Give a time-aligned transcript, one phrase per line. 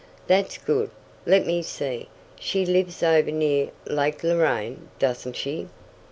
[0.25, 0.89] "That's good.
[1.27, 2.09] Let me see,
[2.39, 5.67] she lives over near Lake Loraine, doesn't she?"